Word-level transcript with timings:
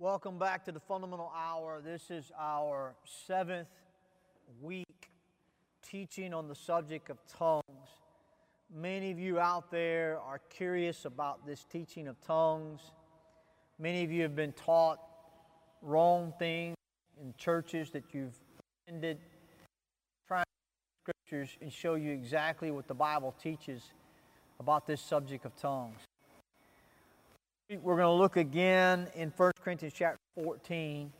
Welcome 0.00 0.38
back 0.38 0.64
to 0.64 0.72
the 0.72 0.80
Fundamental 0.80 1.30
Hour. 1.36 1.82
This 1.84 2.10
is 2.10 2.32
our 2.40 2.94
seventh 3.04 3.68
week 4.62 5.10
teaching 5.82 6.32
on 6.32 6.48
the 6.48 6.54
subject 6.54 7.10
of 7.10 7.18
tongues. 7.26 7.90
Many 8.74 9.10
of 9.10 9.18
you 9.18 9.38
out 9.38 9.70
there 9.70 10.18
are 10.18 10.40
curious 10.48 11.04
about 11.04 11.44
this 11.44 11.66
teaching 11.70 12.08
of 12.08 12.18
tongues. 12.22 12.80
Many 13.78 14.02
of 14.02 14.10
you 14.10 14.22
have 14.22 14.34
been 14.34 14.54
taught 14.54 15.00
wrong 15.82 16.32
things 16.38 16.76
in 17.20 17.34
churches 17.36 17.90
that 17.90 18.04
you've 18.14 18.40
attended. 18.88 19.18
Trying 20.26 20.44
scriptures 21.02 21.58
and 21.60 21.70
show 21.70 21.96
you 21.96 22.10
exactly 22.10 22.70
what 22.70 22.88
the 22.88 22.94
Bible 22.94 23.34
teaches 23.42 23.82
about 24.60 24.86
this 24.86 25.02
subject 25.02 25.44
of 25.44 25.54
tongues. 25.56 26.00
We're 27.70 27.94
going 27.94 28.06
to 28.06 28.10
look 28.10 28.36
again 28.36 29.06
in 29.14 29.32
1 29.36 29.52
Corinthians 29.62 29.94
chapter 29.96 30.18
14. 30.42 31.12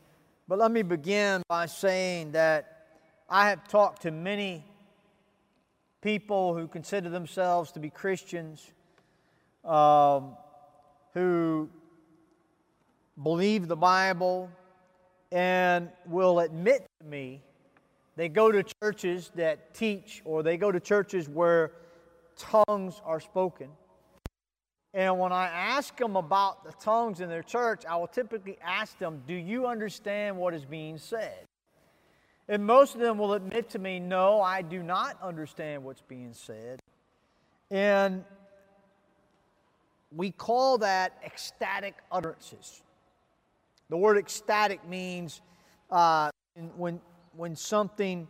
But 0.48 0.58
let 0.58 0.72
me 0.72 0.82
begin 0.82 1.45
by 1.48 1.66
saying 1.66 2.32
that 2.32 2.86
I 3.28 3.50
have 3.50 3.68
talked 3.68 4.02
to 4.02 4.10
many 4.10 4.64
people 6.02 6.56
who 6.56 6.66
consider 6.66 7.08
themselves 7.08 7.70
to 7.72 7.78
be 7.78 7.88
Christians, 7.88 8.68
um, 9.64 10.36
who 11.14 11.68
believe 13.22 13.69
the 13.69 13.77
Bible, 13.77 14.50
and 15.30 15.88
will 16.05 16.41
admit 16.41 16.84
to 17.00 17.06
me 17.06 17.42
they 18.16 18.28
go 18.28 18.50
to 18.50 18.64
churches 18.82 19.30
that 19.36 19.72
teach, 19.72 20.20
or 20.24 20.42
they 20.42 20.56
go 20.56 20.72
to 20.72 20.80
churches 20.80 21.28
where 21.28 21.70
tongues 22.36 23.00
are 23.05 23.20
spoken. 23.20 23.69
And 24.92 25.18
when 25.18 25.32
I 25.32 25.46
ask 25.46 25.96
them 25.96 26.16
about 26.16 26.64
the 26.64 26.72
tongues 26.72 27.20
in 27.20 27.28
their 27.28 27.44
church, 27.44 27.84
I 27.88 27.96
will 27.96 28.08
typically 28.08 28.58
ask 28.62 28.98
them, 28.98 29.22
Do 29.26 29.34
you 29.34 29.66
understand 29.66 30.36
what 30.36 30.52
is 30.52 30.64
being 30.64 30.98
said? 30.98 31.46
And 32.48 32.66
most 32.66 32.97
of 32.97 33.00
them 33.00 33.16
will 33.16 33.34
admit 33.34 33.70
to 33.70 33.78
me, 33.78 34.00
No, 34.00 34.41
I 34.41 34.62
do 34.62 34.82
not 34.82 35.16
understand 35.22 35.84
what's 35.84 36.02
being 36.02 36.32
said. 36.32 36.80
And 37.70 38.24
we 40.14 40.32
call 40.32 40.78
that 40.78 41.19
ecstatic 41.25 41.94
utterances. 42.10 42.82
The 43.91 43.97
word 43.97 44.19
ecstatic 44.19 44.86
means 44.88 45.41
uh, 45.88 46.30
when, 46.77 47.00
when 47.36 47.54
something, 47.54 48.27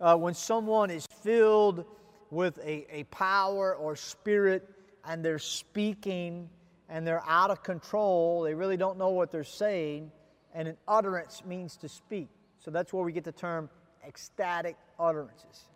uh, 0.00 0.16
when 0.16 0.34
someone 0.34 0.90
is 0.90 1.06
filled 1.22 1.84
with 2.30 2.58
a, 2.58 2.86
a 2.90 3.04
power 3.04 3.74
or 3.74 3.96
spirit 3.96 4.68
and 5.08 5.24
they're 5.24 5.38
speaking 5.38 6.50
and 6.90 7.06
they're 7.06 7.24
out 7.26 7.50
of 7.50 7.62
control. 7.62 8.42
They 8.42 8.54
really 8.54 8.76
don't 8.76 8.98
know 8.98 9.08
what 9.08 9.32
they're 9.32 9.42
saying. 9.42 10.12
And 10.54 10.68
an 10.68 10.76
utterance 10.86 11.42
means 11.46 11.76
to 11.78 11.88
speak. 11.88 12.28
So 12.58 12.70
that's 12.70 12.92
where 12.92 13.02
we 13.02 13.12
get 13.12 13.24
the 13.24 13.32
term 13.32 13.70
ecstatic 14.06 14.76
utterances. 14.98 15.66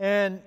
And 0.00 0.40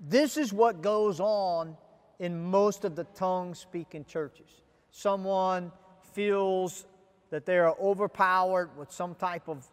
this 0.00 0.36
is 0.36 0.52
what 0.52 0.82
goes 0.82 1.20
on 1.20 1.76
in 2.18 2.40
most 2.42 2.84
of 2.84 2.96
the 2.96 3.04
tongue 3.04 3.54
speaking 3.54 4.04
churches. 4.04 4.50
Someone 4.90 5.70
feels 6.12 6.84
that 7.30 7.46
they 7.46 7.58
are 7.58 7.76
overpowered 7.80 8.76
with 8.76 8.90
some 8.90 9.14
type 9.14 9.48
of 9.48 9.66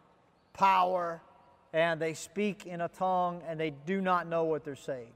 power 0.53 1.21
and 1.73 1.99
they 1.99 2.13
speak 2.13 2.65
in 2.65 2.81
a 2.81 2.87
tongue 2.87 3.41
and 3.47 3.59
they 3.59 3.71
do 3.71 3.99
not 3.99 4.27
know 4.27 4.43
what 4.43 4.63
they're 4.63 4.75
saying 4.75 5.11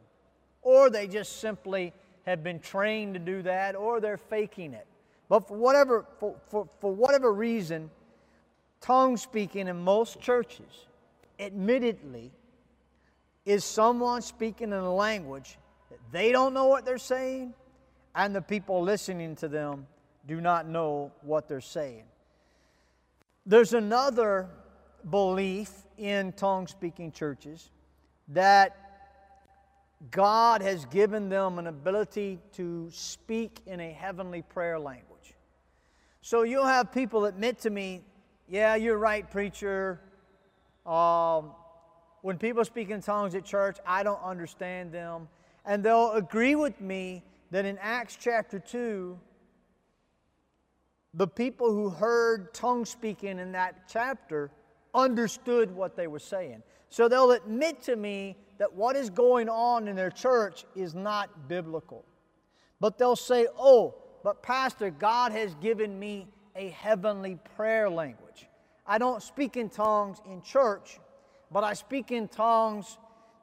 or 0.64 0.89
they 0.89 1.08
just 1.08 1.39
simply 1.39 1.94
have 2.25 2.44
been 2.44 2.59
trained 2.59 3.14
to 3.14 3.19
do 3.19 3.42
that, 3.44 3.75
or 3.75 4.00
they're 4.00 4.17
faking 4.17 4.73
it. 4.73 4.88
But 5.30 5.47
for 5.47 5.58
whatever, 5.58 6.06
for, 6.19 6.36
for, 6.47 6.67
for 6.80 6.94
whatever 6.94 7.31
reason, 7.31 7.89
tongue 8.81 9.17
speaking 9.17 9.67
in 9.67 9.78
most 9.84 10.19
churches, 10.19 10.88
admittedly, 11.39 12.31
is 13.45 13.66
someone 13.66 14.22
speaking 14.22 14.69
in 14.69 14.73
a 14.79 14.94
language 14.94 15.57
that 15.90 16.00
they 16.12 16.31
don't 16.31 16.53
know 16.53 16.68
what 16.68 16.85
they're 16.85 16.97
saying, 16.97 17.53
and 18.16 18.35
the 18.35 18.41
people 18.41 18.81
listening 18.81 19.35
to 19.35 19.47
them 19.47 19.85
do 20.28 20.40
not 20.40 20.68
know 20.68 21.12
what 21.22 21.47
they're 21.47 21.59
saying. 21.59 22.03
There's 23.46 23.73
another 23.73 24.47
belief 25.09 25.69
in 25.97 26.31
tongue 26.34 26.68
speaking 26.68 27.12
churches 27.12 27.69
that 28.29 28.83
God 30.12 30.62
has 30.62 30.86
given 30.86 31.30
them 31.30 31.59
an 31.59 31.68
ability 31.68 32.40
to 32.53 32.90
speak 32.91 33.62
in 33.66 33.80
a 33.80 33.91
heavenly 33.91 34.41
prayer 34.41 34.80
language. 34.80 35.36
So 36.22 36.44
you'll 36.44 36.66
have 36.66 36.91
people 36.91 37.25
admit 37.25 37.59
to 37.59 37.69
me, 37.69 38.02
Yeah, 38.47 38.75
you're 38.75 38.97
right, 38.97 39.30
preacher. 39.30 40.00
Um, 40.86 41.52
when 42.22 42.38
people 42.38 42.64
speak 42.66 42.90
in 42.90 43.02
tongues 43.02 43.36
at 43.36 43.46
church, 43.46 43.78
I 43.86 44.03
don't 44.03 44.22
understand 44.22 44.91
them. 44.91 45.28
And 45.66 45.84
they'll 45.84 46.12
agree 46.12 46.56
with 46.56 46.80
me 46.81 47.24
that 47.52 47.66
in 47.66 47.78
Acts 47.80 48.18
chapter 48.20 48.59
2, 48.59 49.18
the 51.14 51.28
people 51.28 51.72
who 51.72 51.90
heard 51.90 52.53
tongue 52.53 52.85
speaking 52.85 53.40
in 53.40 53.52
that 53.53 53.88
chapter 53.88 54.52
understood 54.94 55.72
what 55.72 55.96
they 55.96 56.08
were 56.08 56.20
saying. 56.20 56.64
So 56.90 57.08
they'll 57.08 57.31
admit 57.31 57.81
to 57.84 57.96
me 57.96 58.38
that 58.58 58.74
what 58.74 58.96
is 58.96 59.09
going 59.09 59.50
on 59.50 59.88
in 59.88 59.96
their 59.96 60.09
church 60.09 60.66
is 60.75 60.94
not 60.94 61.47
biblical. 61.47 62.06
But 62.80 62.97
they'll 62.97 63.16
say, 63.16 63.47
oh, 63.58 63.96
but 64.24 64.41
Pastor, 64.41 64.90
God 64.90 65.31
has 65.31 65.56
given 65.56 65.97
me 65.97 66.28
a 66.56 66.69
heavenly 66.69 67.38
prayer 67.56 67.90
language. 67.90 68.47
I 68.86 68.97
don't 68.97 69.24
speak 69.24 69.58
in 69.58 69.69
tongues 69.69 70.19
in 70.30 70.41
church, 70.41 71.00
but 71.52 71.64
I 71.64 71.74
speak 71.74 72.12
in 72.12 72.28
tongues 72.28 72.97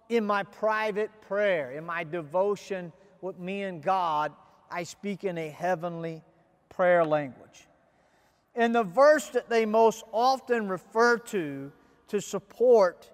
in 0.09 0.25
my 0.25 0.43
private 0.43 1.11
prayer, 1.23 1.73
in 1.73 1.85
my 1.85 2.05
devotion 2.05 2.93
with 3.21 3.39
me 3.39 3.63
and 3.63 3.83
God. 3.83 4.33
I 4.71 4.83
speak 4.83 5.25
in 5.25 5.39
a 5.39 5.49
heavenly 5.49 6.23
prayer 6.69 7.05
language. 7.05 7.67
And 8.55 8.75
the 8.75 8.83
verse 8.83 9.29
that 9.31 9.49
they 9.49 9.65
most 9.65 10.05
often 10.13 10.69
refer 10.69 11.19
to 11.19 11.73
to 12.09 12.21
support 12.21 13.11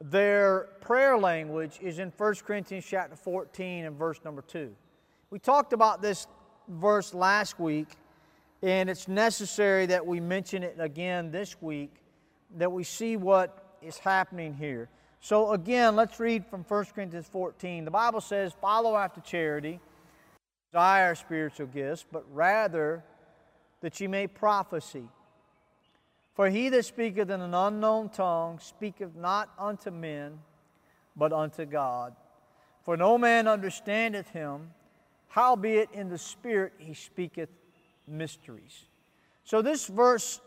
their 0.00 0.68
prayer 0.80 1.16
language 1.16 1.78
is 1.80 1.98
in 1.98 2.12
1 2.16 2.34
Corinthians 2.46 2.84
chapter 2.88 3.16
14 3.16 3.84
and 3.84 3.96
verse 3.96 4.20
number 4.24 4.42
2. 4.42 4.74
We 5.30 5.38
talked 5.38 5.72
about 5.72 6.02
this 6.02 6.26
verse 6.68 7.14
last 7.14 7.58
week, 7.58 7.88
and 8.62 8.88
it's 8.88 9.08
necessary 9.08 9.86
that 9.86 10.06
we 10.06 10.20
mention 10.20 10.62
it 10.62 10.76
again 10.78 11.30
this 11.30 11.60
week, 11.60 11.94
that 12.56 12.70
we 12.70 12.84
see 12.84 13.16
what 13.16 13.76
is 13.82 13.98
happening 13.98 14.54
here. 14.54 14.88
So, 15.20 15.52
again, 15.52 15.96
let's 15.96 16.20
read 16.20 16.44
from 16.46 16.64
1 16.64 16.84
Corinthians 16.94 17.26
14. 17.26 17.84
The 17.84 17.90
Bible 17.90 18.20
says, 18.20 18.52
Follow 18.60 18.96
after 18.96 19.20
charity, 19.20 19.80
desire 20.70 21.14
spiritual 21.14 21.66
gifts, 21.68 22.04
but 22.10 22.24
rather 22.30 23.02
that 23.80 23.98
ye 24.00 24.06
may 24.06 24.26
prophesy. 24.26 25.08
For 26.34 26.50
he 26.50 26.68
that 26.68 26.84
speaketh 26.84 27.30
in 27.30 27.40
an 27.40 27.54
unknown 27.54 28.08
tongue 28.08 28.58
speaketh 28.58 29.14
not 29.14 29.50
unto 29.58 29.90
men, 29.90 30.40
but 31.16 31.32
unto 31.32 31.64
God. 31.64 32.14
For 32.82 32.96
no 32.96 33.16
man 33.16 33.46
understandeth 33.46 34.28
him, 34.30 34.70
howbeit 35.28 35.90
in 35.92 36.08
the 36.08 36.18
Spirit 36.18 36.72
he 36.78 36.92
speaketh 36.92 37.50
mysteries. 38.08 38.86
So 39.44 39.62
this 39.62 39.86
verse 39.86 40.40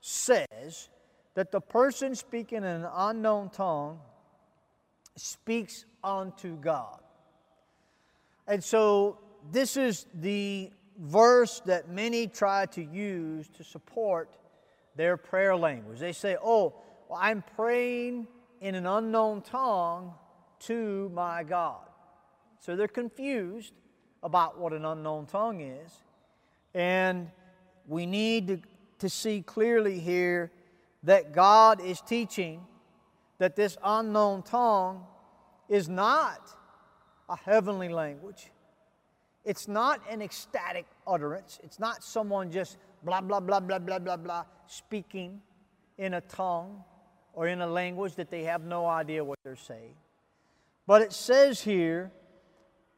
says 0.00 0.88
that 1.34 1.52
the 1.52 1.60
person 1.60 2.14
speaking 2.14 2.58
in 2.58 2.64
an 2.64 2.88
unknown 2.92 3.50
tongue 3.50 4.00
speaks 5.16 5.84
unto 6.02 6.56
God. 6.56 6.98
And 8.48 8.62
so 8.62 9.18
this 9.52 9.76
is 9.76 10.06
the 10.14 10.70
verse 10.98 11.62
that 11.66 11.88
many 11.88 12.26
try 12.26 12.66
to 12.66 12.82
use 12.82 13.48
to 13.50 13.64
support 13.64 14.28
their 14.96 15.16
prayer 15.16 15.56
language. 15.56 15.98
They 15.98 16.12
say, 16.12 16.36
Oh, 16.42 16.74
well, 17.08 17.18
I'm 17.20 17.42
praying 17.56 18.26
in 18.60 18.74
an 18.74 18.86
unknown 18.86 19.42
tongue 19.42 20.14
to 20.60 21.10
my 21.14 21.42
God. 21.42 21.80
So 22.60 22.76
they're 22.76 22.88
confused 22.88 23.72
about 24.22 24.58
what 24.58 24.72
an 24.72 24.84
unknown 24.84 25.26
tongue 25.26 25.60
is. 25.60 25.92
And 26.74 27.30
we 27.86 28.06
need 28.06 28.48
to, 28.48 28.60
to 29.00 29.08
see 29.08 29.42
clearly 29.42 29.98
here 29.98 30.52
that 31.02 31.32
God 31.32 31.80
is 31.80 32.00
teaching 32.00 32.64
that 33.38 33.56
this 33.56 33.76
unknown 33.82 34.42
tongue 34.42 35.04
is 35.68 35.88
not 35.88 36.40
a 37.28 37.36
heavenly 37.36 37.88
language. 37.88 38.52
It's 39.44 39.66
not 39.66 40.00
an 40.08 40.22
ecstatic 40.22 40.86
utterance. 41.06 41.58
It's 41.64 41.80
not 41.80 42.04
someone 42.04 42.52
just 42.52 42.76
blah, 43.02 43.20
blah, 43.20 43.40
blah, 43.40 43.60
blah, 43.60 43.78
blah, 43.78 43.98
blah, 43.98 44.16
blah, 44.16 44.44
speaking 44.66 45.40
in 45.98 46.14
a 46.14 46.20
tongue 46.20 46.82
or 47.32 47.48
in 47.48 47.60
a 47.60 47.66
language 47.66 48.14
that 48.16 48.30
they 48.30 48.44
have 48.44 48.62
no 48.62 48.86
idea 48.86 49.24
what 49.24 49.38
they're 49.44 49.56
saying. 49.56 49.94
But 50.86 51.02
it 51.02 51.12
says 51.12 51.60
here 51.60 52.12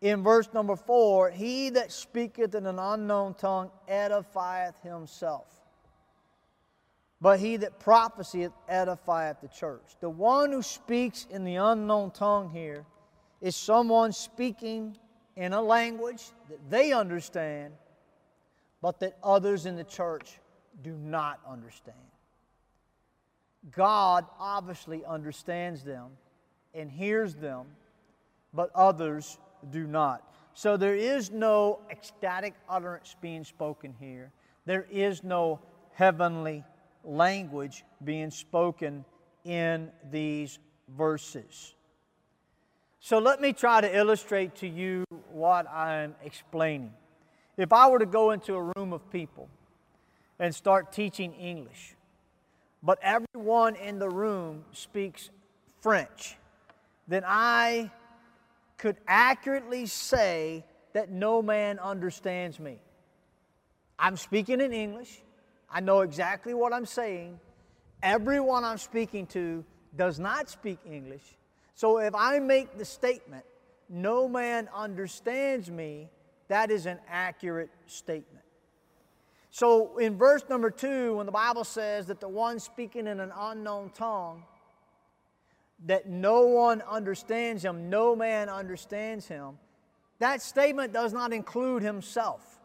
in 0.00 0.22
verse 0.22 0.48
number 0.52 0.76
four, 0.76 1.30
he 1.30 1.70
that 1.70 1.90
speaketh 1.90 2.54
in 2.54 2.66
an 2.66 2.78
unknown 2.78 3.34
tongue 3.34 3.70
edifieth 3.88 4.80
himself. 4.82 5.46
But 7.20 7.40
he 7.40 7.56
that 7.58 7.80
prophesieth 7.80 8.52
edifieth 8.70 9.40
the 9.40 9.48
church. 9.48 9.96
The 10.00 10.10
one 10.10 10.52
who 10.52 10.60
speaks 10.62 11.26
in 11.30 11.44
the 11.44 11.56
unknown 11.56 12.10
tongue 12.10 12.50
here 12.50 12.84
is 13.40 13.56
someone 13.56 14.12
speaking 14.12 14.96
in 15.36 15.52
a 15.52 15.62
language 15.62 16.22
that 16.50 16.58
they 16.68 16.92
understand, 16.92 17.72
but 18.84 19.00
that 19.00 19.16
others 19.22 19.64
in 19.64 19.76
the 19.76 19.84
church 19.84 20.38
do 20.82 20.92
not 20.92 21.40
understand. 21.48 21.96
God 23.74 24.26
obviously 24.38 25.02
understands 25.06 25.82
them 25.82 26.10
and 26.74 26.90
hears 26.90 27.34
them, 27.34 27.64
but 28.52 28.70
others 28.74 29.38
do 29.70 29.86
not. 29.86 30.30
So 30.52 30.76
there 30.76 30.94
is 30.94 31.30
no 31.30 31.80
ecstatic 31.90 32.52
utterance 32.68 33.16
being 33.22 33.42
spoken 33.42 33.94
here. 33.98 34.30
There 34.66 34.86
is 34.90 35.24
no 35.24 35.60
heavenly 35.94 36.62
language 37.04 37.86
being 38.04 38.30
spoken 38.30 39.06
in 39.46 39.90
these 40.10 40.58
verses. 40.94 41.74
So 43.00 43.18
let 43.18 43.40
me 43.40 43.54
try 43.54 43.80
to 43.80 43.96
illustrate 43.96 44.56
to 44.56 44.68
you 44.68 45.06
what 45.32 45.66
I'm 45.70 46.14
explaining. 46.22 46.92
If 47.56 47.72
I 47.72 47.88
were 47.88 47.98
to 47.98 48.06
go 48.06 48.32
into 48.32 48.54
a 48.54 48.72
room 48.76 48.92
of 48.92 49.10
people 49.10 49.48
and 50.38 50.54
start 50.54 50.92
teaching 50.92 51.32
English, 51.34 51.94
but 52.82 52.98
everyone 53.02 53.76
in 53.76 53.98
the 53.98 54.08
room 54.08 54.64
speaks 54.72 55.30
French, 55.80 56.36
then 57.06 57.22
I 57.26 57.90
could 58.76 58.96
accurately 59.06 59.86
say 59.86 60.64
that 60.92 61.10
no 61.10 61.42
man 61.42 61.78
understands 61.78 62.58
me. 62.58 62.78
I'm 63.98 64.16
speaking 64.16 64.60
in 64.60 64.72
English. 64.72 65.22
I 65.70 65.80
know 65.80 66.00
exactly 66.00 66.54
what 66.54 66.72
I'm 66.72 66.86
saying. 66.86 67.38
Everyone 68.02 68.64
I'm 68.64 68.78
speaking 68.78 69.26
to 69.28 69.64
does 69.96 70.18
not 70.18 70.48
speak 70.48 70.78
English. 70.84 71.22
So 71.74 71.98
if 71.98 72.14
I 72.14 72.38
make 72.38 72.78
the 72.78 72.84
statement, 72.84 73.44
no 73.88 74.28
man 74.28 74.68
understands 74.74 75.70
me, 75.70 76.08
that 76.48 76.70
is 76.70 76.86
an 76.86 76.98
accurate 77.08 77.70
statement. 77.86 78.44
So 79.50 79.98
in 79.98 80.18
verse 80.18 80.42
number 80.48 80.70
two, 80.70 81.16
when 81.16 81.26
the 81.26 81.32
Bible 81.32 81.64
says 81.64 82.06
that 82.06 82.20
the 82.20 82.28
one 82.28 82.58
speaking 82.58 83.06
in 83.06 83.20
an 83.20 83.32
unknown 83.36 83.90
tongue 83.90 84.42
that 85.86 86.08
no 86.08 86.46
one 86.46 86.82
understands 86.82 87.64
him, 87.64 87.88
no 87.88 88.16
man 88.16 88.48
understands 88.48 89.28
him, 89.28 89.58
that 90.18 90.42
statement 90.42 90.92
does 90.92 91.12
not 91.12 91.32
include 91.32 91.82
himself. 91.82 92.60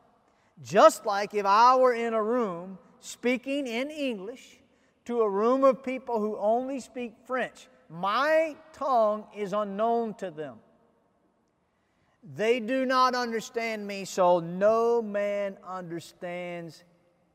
Just 0.64 1.06
like 1.06 1.34
if 1.34 1.46
I 1.46 1.76
were 1.76 1.94
in 1.94 2.14
a 2.14 2.24
room 2.24 2.78
speaking 3.00 3.68
in 3.68 3.90
English 3.92 4.60
to 5.06 5.22
a 5.22 5.30
room 5.30 5.64
of 5.64 5.84
people 5.84 6.20
who 6.20 6.38
only 6.38 6.80
speak 6.80 7.14
French, 7.26 7.68
my 7.90 8.56
tongue 8.74 9.26
is 9.36 9.54
unknown 9.54 10.14
to 10.16 10.32
them. 10.32 10.58
They 12.36 12.60
do 12.60 12.86
not 12.86 13.16
understand 13.16 13.88
me, 13.88 14.06
so 14.06 14.40
no 14.40 15.02
man 15.02 15.58
understands 15.68 16.84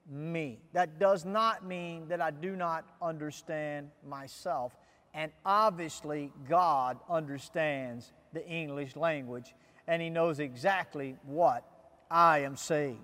me. 0.09 0.61
That 0.73 1.01
does 1.01 1.25
not 1.25 1.67
mean 1.67 2.07
that 2.09 2.21
I 2.21 2.31
do 2.31 2.55
not 2.55 2.85
understand 3.03 3.91
myself. 4.07 4.77
And 5.13 5.33
obviously, 5.45 6.33
God 6.49 6.99
understands 7.11 8.13
the 8.33 8.47
English 8.47 8.95
language 8.95 9.55
and 9.87 10.01
He 10.01 10.11
knows 10.11 10.39
exactly 10.39 11.17
what 11.25 11.65
I 12.11 12.41
am 12.41 12.57
saying. 12.57 13.03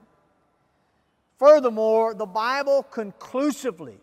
Furthermore, 1.39 2.15
the 2.15 2.27
Bible 2.27 2.83
conclusively 2.85 3.99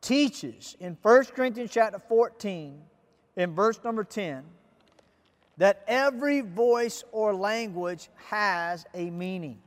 teaches 0.00 0.76
in 0.78 0.96
1 1.00 1.24
Corinthians 1.26 1.70
chapter 1.72 1.98
14, 1.98 2.80
in 3.36 3.54
verse 3.54 3.80
number 3.82 4.04
10, 4.04 4.44
that 5.56 5.82
every 5.86 6.40
voice 6.40 7.04
or 7.12 7.34
language 7.34 8.08
has 8.28 8.84
a 8.94 9.10
meaning. 9.10 9.58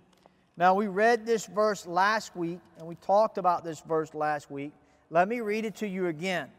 Now, 0.57 0.73
we 0.73 0.87
read 0.87 1.25
this 1.25 1.45
verse 1.45 1.85
last 1.85 2.35
week, 2.35 2.59
and 2.77 2.87
we 2.87 2.95
talked 2.95 3.37
about 3.37 3.63
this 3.63 3.79
verse 3.81 4.13
last 4.13 4.49
week. 4.49 4.73
Let 5.09 5.27
me 5.27 5.39
read 5.41 5.65
it 5.65 5.75
to 5.75 5.87
you 5.87 6.07
again. 6.07 6.49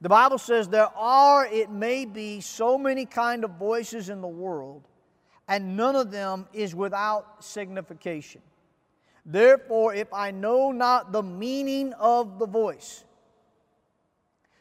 The 0.00 0.08
Bible 0.08 0.38
says 0.38 0.68
there 0.68 0.90
are, 0.96 1.46
it 1.46 1.70
may 1.70 2.04
be, 2.04 2.40
so 2.40 2.76
many 2.76 3.06
kind 3.06 3.44
of 3.44 3.52
voices 3.52 4.10
in 4.10 4.20
the 4.20 4.28
world, 4.28 4.82
and 5.48 5.76
none 5.76 5.96
of 5.96 6.10
them 6.10 6.46
is 6.52 6.74
without 6.74 7.44
signification. 7.44 8.42
Therefore, 9.24 9.94
if 9.94 10.12
I 10.12 10.30
know 10.32 10.72
not 10.72 11.12
the 11.12 11.22
meaning 11.22 11.94
of 11.94 12.38
the 12.38 12.46
voice, 12.46 13.04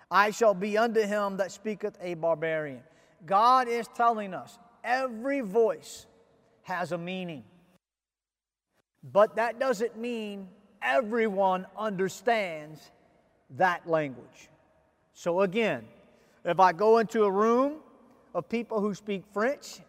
I 0.10 0.32
shall 0.32 0.54
be 0.54 0.78
unto 0.78 1.02
him 1.02 1.38
that 1.38 1.52
speaketh 1.52 1.98
a 2.00 2.14
barbarian. 2.14 2.84
God 3.26 3.68
is 3.68 3.88
telling 3.96 4.34
us 4.34 4.58
every 4.84 5.42
voice 5.42 6.06
has 6.64 6.92
a 6.92 6.98
meaning. 6.98 7.44
But 9.04 9.36
that 9.36 9.60
doesn't 9.60 9.98
mean 9.98 10.48
everyone 10.82 11.66
understands 11.78 12.92
that 13.52 13.88
language. 13.88 14.50
So, 15.14 15.42
again, 15.42 15.86
if 16.44 16.60
I 16.60 16.74
go 16.74 16.98
into 16.98 17.24
a 17.24 17.32
room 17.32 17.76
of 18.34 18.50
people 18.50 18.80
who 18.80 18.94
speak 18.94 19.24
French 19.34 19.80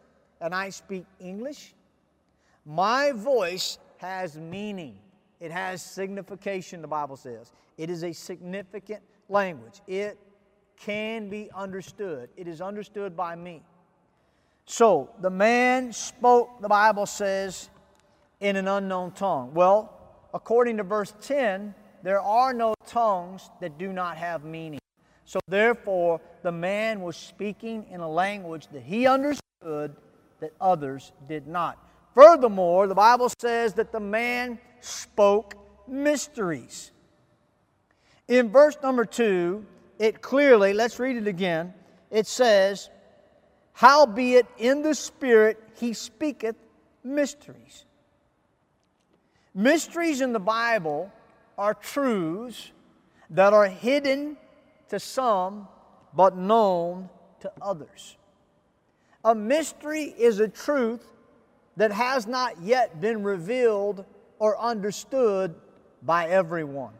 and 0.41 0.55
I 0.55 0.71
speak 0.71 1.07
English, 1.19 1.75
my 2.65 3.13
voice 3.13 3.79
has 3.99 4.37
meaning. 4.37 4.99
It 5.41 5.51
has 5.51 5.83
signification, 5.83 6.83
the 6.83 6.89
Bible 6.89 7.17
says. 7.17 7.53
It 7.77 7.91
is 7.91 8.05
a 8.05 8.13
significant 8.13 9.03
language. 9.29 9.81
It 9.87 10.19
can 10.81 11.29
be 11.29 11.50
understood. 11.55 12.29
It 12.37 12.49
is 12.49 12.61
understood 12.61 13.17
by 13.17 13.37
me. 13.37 13.62
So, 14.67 15.11
the 15.21 15.31
man 15.31 15.93
spoke, 15.93 16.61
the 16.61 16.69
Bible 16.69 17.06
says, 17.06 17.69
in 18.41 18.56
an 18.56 18.67
unknown 18.67 19.12
tongue. 19.12 19.53
Well, 19.55 19.93
according 20.32 20.79
to 20.79 20.82
verse 20.82 21.15
10, 21.23 21.75
there 22.03 22.21
are 22.21 22.53
no 22.55 22.75
tongues 22.87 23.50
that 23.61 23.79
do 23.79 23.93
not 23.93 24.17
have 24.17 24.44
meaning. 24.44 24.81
So, 25.25 25.41
therefore, 25.49 26.21
the 26.43 26.53
man 26.53 27.00
was 27.00 27.17
speaking 27.17 27.87
in 27.91 28.00
a 28.00 28.09
language 28.09 28.69
that 28.73 28.82
he 28.82 29.06
understood 29.06 29.97
that 30.41 30.53
others 30.61 31.12
did 31.29 31.47
not. 31.47 31.79
Furthermore, 32.15 32.87
the 32.87 32.94
Bible 32.94 33.31
says 33.38 33.75
that 33.75 33.93
the 33.93 34.00
man 34.00 34.59
spoke 34.81 35.55
mysteries. 35.88 36.90
In 38.28 38.50
verse 38.50 38.76
number 38.83 39.04
2, 39.04 39.64
it 39.99 40.21
clearly, 40.21 40.73
let's 40.73 40.99
read 40.99 41.17
it 41.17 41.27
again. 41.27 41.75
It 42.11 42.27
says, 42.27 42.91
Howbeit 43.73 44.47
in 44.59 44.83
the 44.83 44.95
Spirit 44.95 45.61
he 45.75 45.93
speaketh 45.93 46.57
mysteries. 47.03 47.85
Mysteries 49.55 50.21
in 50.21 50.33
the 50.33 50.41
Bible 50.41 51.13
are 51.59 51.75
truths 51.75 52.73
that 53.31 53.53
are 53.53 53.67
hidden 53.67 54.37
to 54.89 54.99
some 54.99 55.69
but 56.13 56.37
known 56.37 57.09
to 57.41 57.53
others. 57.61 58.17
A 59.25 59.35
mystery 59.35 60.15
is 60.19 60.41
a 60.41 60.49
truth 60.49 61.05
that 61.77 61.93
has 61.93 62.27
not 62.27 62.61
yet 62.63 63.01
been 63.01 63.23
revealed 63.23 64.05
or 64.39 64.59
understood 64.61 65.55
by 66.03 66.29
everyone. 66.29 66.93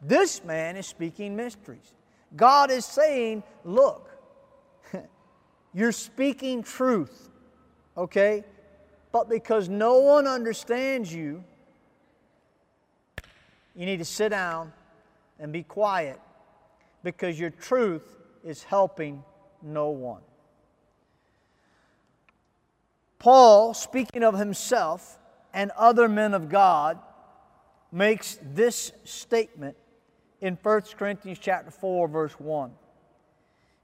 This 0.00 0.44
man 0.44 0.76
is 0.76 0.86
speaking 0.86 1.36
mysteries. 1.36 1.94
God 2.36 2.70
is 2.70 2.84
saying, 2.84 3.42
Look, 3.64 4.10
you're 5.74 5.92
speaking 5.92 6.62
truth, 6.62 7.30
okay? 7.96 8.44
But 9.12 9.28
because 9.28 9.68
no 9.68 9.98
one 9.98 10.26
understands 10.26 11.12
you, 11.14 11.44
you 13.74 13.86
need 13.86 13.98
to 13.98 14.04
sit 14.04 14.30
down 14.30 14.72
and 15.38 15.52
be 15.52 15.62
quiet 15.62 16.20
because 17.02 17.38
your 17.38 17.50
truth 17.50 18.16
is 18.44 18.62
helping 18.62 19.22
no 19.62 19.90
one. 19.90 20.22
Paul, 23.18 23.72
speaking 23.74 24.24
of 24.24 24.38
himself 24.38 25.18
and 25.54 25.70
other 25.72 26.08
men 26.08 26.34
of 26.34 26.48
God, 26.48 26.98
makes 27.92 28.38
this 28.42 28.90
statement 29.04 29.76
in 30.42 30.58
1 30.60 30.82
Corinthians 30.98 31.38
chapter 31.38 31.70
4 31.70 32.08
verse 32.08 32.38
1. 32.38 32.74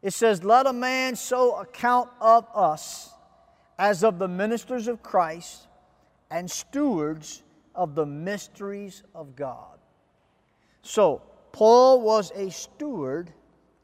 It 0.03 0.11
says, 0.13 0.45
"Let 0.45 0.67
a 0.67 0.73
man 0.73 1.17
so 1.17 1.55
account 1.55 2.11
of 2.21 2.47
us 2.55 3.15
as 3.79 4.05
of 4.05 4.19
the 4.19 4.29
ministers 4.29 4.89
of 4.89 5.03
Christ 5.03 5.69
and 6.31 6.51
stewards 6.51 7.43
of 7.75 7.95
the 7.95 8.05
mysteries 8.05 9.05
of 9.15 9.37
God." 9.37 9.79
So, 10.83 11.23
Paul 11.53 12.01
was 12.01 12.33
a 12.33 12.51
steward 12.51 13.33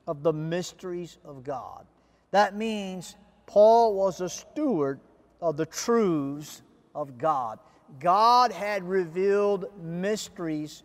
of 0.07 0.23
the 0.23 0.33
mysteries 0.33 1.19
of 1.25 1.45
God. 1.45 1.87
That 2.33 2.55
means 2.55 3.17
Paul 3.47 3.95
was 3.95 4.21
a 4.21 4.29
steward 4.29 5.01
of 5.41 5.57
the 5.57 5.67
truths 5.67 6.63
of 6.95 7.19
God. 7.19 7.61
God 8.01 8.51
had 8.53 8.83
revealed 8.85 9.67
mysteries 9.79 10.83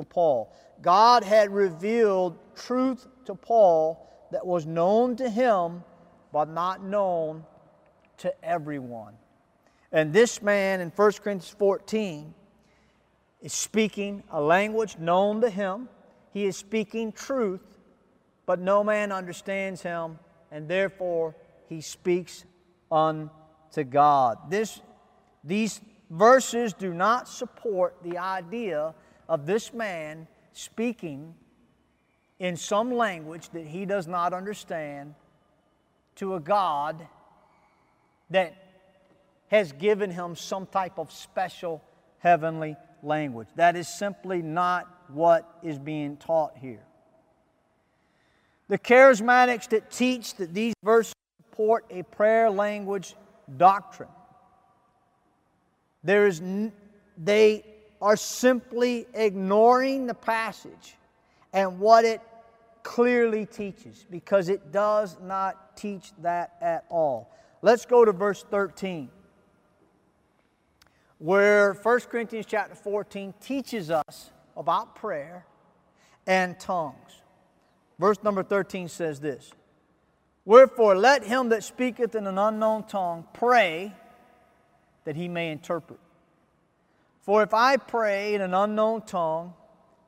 to 0.00 0.06
Paul. 0.06 0.52
God 0.82 1.24
had 1.24 1.50
revealed 1.50 2.38
truth 2.54 3.06
to 3.26 3.34
Paul 3.34 4.06
that 4.32 4.46
was 4.46 4.66
known 4.66 5.16
to 5.16 5.28
him 5.28 5.84
but 6.32 6.48
not 6.48 6.82
known 6.82 7.44
to 8.18 8.32
everyone. 8.44 9.14
And 9.92 10.12
this 10.12 10.40
man 10.40 10.80
in 10.80 10.90
1 10.90 11.12
Corinthians 11.12 11.48
14 11.58 12.34
is 13.40 13.52
speaking 13.52 14.22
a 14.30 14.40
language 14.40 14.98
known 14.98 15.40
to 15.40 15.50
him. 15.50 15.88
He 16.32 16.44
is 16.44 16.56
speaking 16.56 17.12
truth, 17.12 17.78
but 18.46 18.60
no 18.60 18.84
man 18.84 19.10
understands 19.10 19.82
him, 19.82 20.18
and 20.52 20.68
therefore 20.68 21.34
he 21.68 21.80
speaks 21.80 22.44
unto 22.92 23.84
God. 23.88 24.38
This, 24.48 24.80
these 25.42 25.80
verses 26.10 26.72
do 26.72 26.94
not 26.94 27.28
support 27.28 27.96
the 28.04 28.18
idea 28.18 28.94
of 29.30 29.46
this 29.46 29.72
man 29.72 30.26
speaking 30.52 31.34
in 32.40 32.56
some 32.56 32.90
language 32.90 33.48
that 33.50 33.64
he 33.64 33.86
does 33.86 34.08
not 34.08 34.32
understand 34.32 35.14
to 36.16 36.34
a 36.34 36.40
God 36.40 37.06
that 38.30 38.54
has 39.46 39.70
given 39.72 40.10
him 40.10 40.34
some 40.34 40.66
type 40.66 40.98
of 40.98 41.12
special 41.12 41.80
heavenly 42.18 42.76
language. 43.04 43.46
That 43.54 43.76
is 43.76 43.86
simply 43.86 44.42
not 44.42 44.88
what 45.08 45.58
is 45.62 45.78
being 45.78 46.16
taught 46.16 46.56
here. 46.56 46.82
The 48.68 48.78
charismatics 48.78 49.68
that 49.70 49.92
teach 49.92 50.34
that 50.34 50.52
these 50.52 50.74
verses 50.82 51.14
support 51.46 51.84
a 51.90 52.02
prayer 52.02 52.50
language 52.50 53.14
doctrine, 53.56 54.08
there 56.02 56.26
is 56.26 56.40
n- 56.40 56.72
they 57.16 57.64
are 58.00 58.16
simply 58.16 59.06
ignoring 59.14 60.06
the 60.06 60.14
passage 60.14 60.96
and 61.52 61.78
what 61.78 62.04
it 62.04 62.20
clearly 62.82 63.44
teaches 63.46 64.06
because 64.10 64.48
it 64.48 64.72
does 64.72 65.16
not 65.22 65.76
teach 65.76 66.12
that 66.22 66.54
at 66.60 66.84
all. 66.88 67.30
Let's 67.62 67.84
go 67.84 68.04
to 68.04 68.12
verse 68.12 68.44
13 68.50 69.10
where 71.18 71.74
1 71.74 72.00
Corinthians 72.00 72.46
chapter 72.48 72.74
14 72.74 73.34
teaches 73.42 73.90
us 73.90 74.30
about 74.56 74.94
prayer 74.96 75.44
and 76.26 76.58
tongues. 76.58 77.22
Verse 77.98 78.16
number 78.22 78.42
13 78.42 78.88
says 78.88 79.20
this 79.20 79.52
Wherefore, 80.46 80.96
let 80.96 81.22
him 81.22 81.50
that 81.50 81.62
speaketh 81.62 82.14
in 82.14 82.26
an 82.26 82.38
unknown 82.38 82.84
tongue 82.84 83.26
pray 83.34 83.94
that 85.04 85.14
he 85.14 85.28
may 85.28 85.50
interpret. 85.50 86.00
For 87.20 87.42
if 87.42 87.54
I 87.54 87.76
pray 87.76 88.34
in 88.34 88.40
an 88.40 88.54
unknown 88.54 89.02
tongue, 89.02 89.54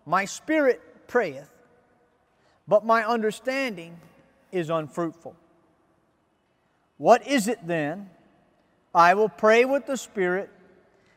my 0.06 0.24
spirit 0.24 0.80
prayeth, 1.06 1.50
but 2.66 2.84
my 2.84 3.04
understanding 3.04 3.98
is 4.50 4.70
unfruitful. 4.70 5.36
What 6.98 7.26
is 7.26 7.48
it 7.48 7.66
then? 7.66 8.10
I 8.94 9.14
will 9.14 9.28
pray 9.28 9.64
with 9.64 9.86
the 9.86 9.96
Spirit, 9.96 10.50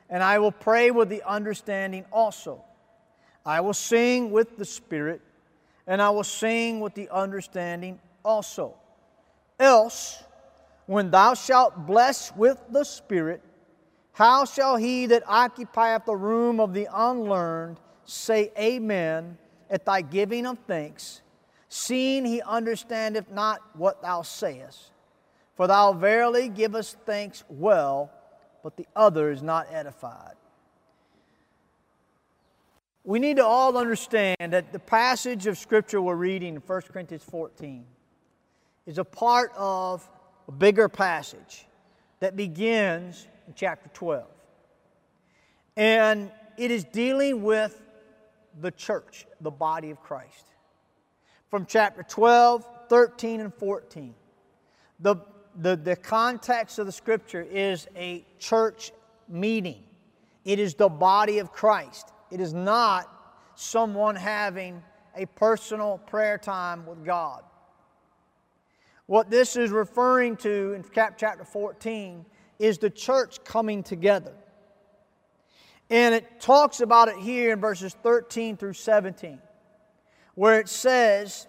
and 0.09 0.23
I 0.23 0.39
will 0.39 0.51
pray 0.51 0.91
with 0.91 1.09
the 1.09 1.23
understanding 1.23 2.05
also. 2.11 2.63
I 3.45 3.61
will 3.61 3.73
sing 3.73 4.31
with 4.31 4.57
the 4.57 4.65
Spirit, 4.65 5.21
and 5.85 6.01
I 6.01 6.09
will 6.09 6.23
sing 6.23 6.79
with 6.79 6.93
the 6.93 7.09
understanding 7.09 7.99
also. 8.23 8.73
Else, 9.59 10.23
when 10.85 11.11
thou 11.11 11.33
shalt 11.33 11.85
bless 11.85 12.35
with 12.35 12.57
the 12.69 12.83
Spirit, 12.83 13.43
how 14.15 14.45
shall 14.45 14.77
he 14.77 15.07
that 15.07 15.27
occupieth 15.27 16.05
the 16.05 16.15
room 16.15 16.61
of 16.61 16.73
the 16.73 16.87
unlearned 16.93 17.81
say 18.05 18.49
Amen 18.57 19.37
at 19.69 19.83
thy 19.83 20.01
giving 20.03 20.45
of 20.45 20.57
thanks, 20.67 21.21
seeing 21.67 22.23
he 22.23 22.41
understandeth 22.41 23.29
not 23.29 23.59
what 23.73 24.01
thou 24.01 24.21
sayest? 24.21 24.91
For 25.57 25.67
thou 25.67 25.91
verily 25.91 26.47
givest 26.47 26.95
thanks 27.05 27.43
well, 27.49 28.09
but 28.63 28.77
the 28.77 28.87
other 28.95 29.31
is 29.31 29.43
not 29.43 29.67
edified. 29.69 30.35
We 33.03 33.19
need 33.19 33.35
to 33.35 33.45
all 33.45 33.77
understand 33.77 34.37
that 34.39 34.71
the 34.71 34.79
passage 34.79 35.45
of 35.45 35.57
Scripture 35.57 36.01
we're 36.01 36.15
reading 36.15 36.55
in 36.55 36.61
1 36.61 36.81
Corinthians 36.83 37.25
14 37.25 37.85
is 38.85 38.97
a 38.97 39.03
part 39.03 39.51
of 39.57 40.09
a 40.47 40.53
bigger 40.53 40.87
passage 40.87 41.65
that 42.19 42.35
begins 42.35 43.27
in 43.47 43.53
chapter 43.55 43.89
12. 43.93 44.25
And 45.77 46.31
it 46.57 46.71
is 46.71 46.83
dealing 46.85 47.43
with 47.43 47.81
the 48.61 48.71
church, 48.71 49.25
the 49.41 49.51
body 49.51 49.91
of 49.91 50.01
Christ. 50.01 50.45
From 51.49 51.65
chapter 51.65 52.03
12, 52.03 52.65
13, 52.89 53.41
and 53.41 53.53
14. 53.53 54.15
The, 54.99 55.15
the, 55.57 55.75
the 55.75 55.95
context 55.95 56.79
of 56.79 56.85
the 56.85 56.91
scripture 56.91 57.41
is 57.41 57.87
a 57.95 58.25
church 58.39 58.91
meeting, 59.27 59.83
it 60.43 60.59
is 60.59 60.75
the 60.75 60.89
body 60.89 61.39
of 61.39 61.51
Christ. 61.51 62.11
It 62.31 62.39
is 62.39 62.53
not 62.53 63.09
someone 63.55 64.15
having 64.15 64.83
a 65.15 65.25
personal 65.25 65.99
prayer 65.99 66.37
time 66.37 66.85
with 66.85 67.03
God. 67.05 67.43
What 69.07 69.29
this 69.29 69.55
is 69.55 69.71
referring 69.71 70.37
to 70.37 70.73
in 70.73 70.83
chapter 70.93 71.43
14 71.43 72.25
is 72.57 72.77
the 72.77 72.89
church 72.89 73.43
coming 73.43 73.83
together. 73.83 74.33
And 75.89 76.15
it 76.15 76.41
talks 76.41 76.79
about 76.81 77.09
it 77.09 77.17
here 77.17 77.53
in 77.53 77.59
verses 77.59 77.95
13 78.01 78.57
through 78.57 78.73
17, 78.73 79.39
where 80.33 80.59
it 80.59 80.67
says 80.67 81.45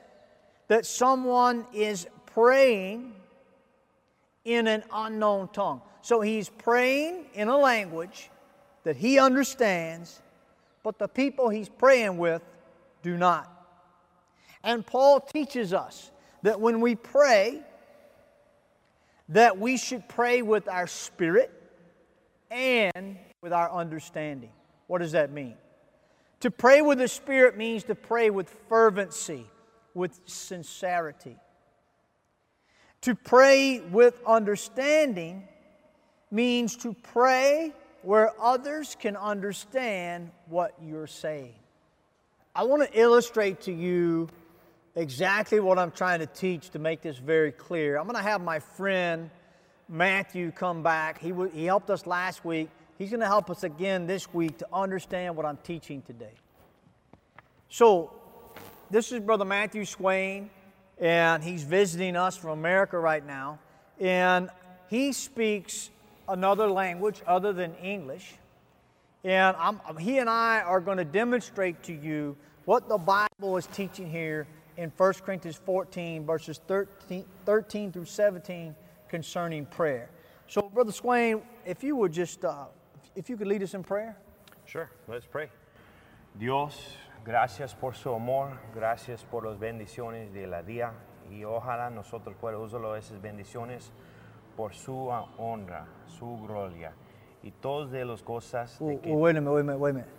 that 0.68 0.84
someone 0.84 1.66
is 1.72 2.06
praying 2.26 3.14
in 4.44 4.66
an 4.66 4.84
unknown 4.92 5.48
tongue. 5.48 5.80
So 6.02 6.20
he's 6.20 6.50
praying 6.50 7.26
in 7.32 7.48
a 7.48 7.56
language 7.56 8.30
that 8.84 8.96
he 8.96 9.18
understands, 9.18 10.20
but 10.82 10.98
the 10.98 11.08
people 11.08 11.48
he's 11.48 11.70
praying 11.70 12.18
with 12.18 12.42
do 13.02 13.16
not. 13.16 13.50
And 14.62 14.86
Paul 14.86 15.20
teaches 15.20 15.72
us 15.72 16.10
that 16.42 16.60
when 16.60 16.80
we 16.80 16.94
pray, 16.94 17.62
that 19.30 19.58
we 19.58 19.76
should 19.76 20.08
pray 20.08 20.42
with 20.42 20.68
our 20.68 20.86
spirit 20.86 21.52
and 22.50 23.18
with 23.40 23.52
our 23.52 23.70
understanding. 23.70 24.50
What 24.86 24.98
does 24.98 25.12
that 25.12 25.32
mean? 25.32 25.54
To 26.40 26.50
pray 26.50 26.82
with 26.82 26.98
the 26.98 27.08
spirit 27.08 27.56
means 27.56 27.84
to 27.84 27.94
pray 27.94 28.30
with 28.30 28.48
fervency, 28.68 29.46
with 29.94 30.20
sincerity. 30.26 31.36
To 33.02 33.14
pray 33.14 33.80
with 33.80 34.20
understanding 34.26 35.48
means 36.30 36.76
to 36.78 36.92
pray 36.92 37.72
where 38.02 38.30
others 38.40 38.96
can 39.00 39.16
understand 39.16 40.30
what 40.48 40.74
you're 40.82 41.06
saying. 41.06 41.54
I 42.54 42.64
want 42.64 42.82
to 42.82 43.00
illustrate 43.00 43.62
to 43.62 43.72
you 43.72 44.28
exactly 44.96 45.60
what 45.60 45.78
I'm 45.78 45.90
trying 45.90 46.20
to 46.20 46.26
teach 46.26 46.70
to 46.70 46.78
make 46.78 47.02
this 47.02 47.18
very 47.18 47.52
clear. 47.52 47.98
I'm 47.98 48.04
going 48.04 48.16
to 48.16 48.22
have 48.22 48.40
my 48.40 48.58
friend 48.58 49.30
Matthew 49.88 50.50
come 50.50 50.82
back. 50.82 51.20
He, 51.20 51.28
w- 51.28 51.50
he 51.52 51.66
helped 51.66 51.90
us 51.90 52.06
last 52.06 52.44
week. 52.44 52.70
He's 52.98 53.10
going 53.10 53.20
to 53.20 53.26
help 53.26 53.50
us 53.50 53.62
again 53.62 54.06
this 54.06 54.32
week 54.32 54.58
to 54.58 54.66
understand 54.72 55.36
what 55.36 55.44
I'm 55.44 55.58
teaching 55.58 56.02
today. 56.02 56.32
So, 57.68 58.10
this 58.90 59.12
is 59.12 59.20
Brother 59.20 59.44
Matthew 59.44 59.84
Swain, 59.84 60.48
and 60.98 61.42
he's 61.42 61.62
visiting 61.62 62.16
us 62.16 62.36
from 62.36 62.50
America 62.50 62.98
right 62.98 63.24
now. 63.24 63.58
And 64.00 64.48
he 64.88 65.12
speaks 65.12 65.90
another 66.28 66.68
language 66.68 67.20
other 67.26 67.52
than 67.52 67.74
English. 67.76 68.34
And 69.24 69.56
I'm, 69.58 69.80
he 69.98 70.18
and 70.18 70.30
I 70.30 70.60
are 70.60 70.80
going 70.80 70.98
to 70.98 71.04
demonstrate 71.04 71.82
to 71.84 71.92
you 71.92 72.36
what 72.64 72.88
the 72.88 72.98
Bible 72.98 73.56
is 73.56 73.66
teaching 73.66 74.08
here 74.08 74.46
in 74.76 74.92
1 74.96 75.12
Corinthians 75.24 75.56
14, 75.64 76.24
verses 76.24 76.60
13, 76.66 77.24
13 77.44 77.92
through 77.92 78.04
17 78.04 78.74
concerning 79.08 79.66
prayer. 79.66 80.10
So, 80.46 80.62
Brother 80.62 80.92
Swain, 80.92 81.42
if 81.64 81.82
you 81.82 81.96
would 81.96 82.12
just, 82.12 82.44
uh, 82.44 82.66
if 83.14 83.28
you 83.28 83.36
could 83.36 83.46
lead 83.46 83.62
us 83.62 83.74
in 83.74 83.82
prayer. 83.82 84.16
Sure, 84.64 84.90
let's 85.08 85.26
pray. 85.26 85.48
Dios, 86.38 86.76
gracias 87.24 87.74
por 87.74 87.94
su 87.94 88.12
amor, 88.12 88.58
gracias 88.74 89.24
por 89.24 89.42
las 89.42 89.58
bendiciones 89.58 90.32
de 90.32 90.46
la 90.46 90.62
día 90.62 90.92
y 91.30 91.44
ojalá 91.44 91.90
nosotros 91.90 92.36
podamos 92.40 92.72
usar 92.72 92.96
esas 92.96 93.20
bendiciones 93.20 93.90
por 94.56 94.74
su 94.74 95.08
honra, 95.38 95.86
su 96.06 96.36
gloria 96.46 96.92
y 97.42 97.50
todas 97.50 97.90
de 97.90 98.04
las 98.04 98.22
cosas 98.22 98.78
de 98.78 98.84
Well, 98.84 98.98
que 99.00 99.10
well, 99.10 99.20
wait 99.20 99.36
a 99.36 99.40
minute, 99.40 99.52
wait 99.52 99.60
a 99.60 99.64
minute, 99.64 99.80
wait 99.80 99.90
a 99.90 99.94
minute. 99.94 100.10